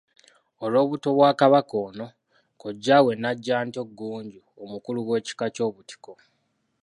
Olw'obuto 0.63 1.09
bwa 1.17 1.31
Kabaka 1.39 1.73
ono, 1.87 2.05
kojjaawe 2.61 3.11
Najjantyo 3.21 3.81
Ggunju, 3.89 4.41
omukulu 4.63 4.99
w'ekika 5.07 5.45
ky'obutiko. 5.55 6.11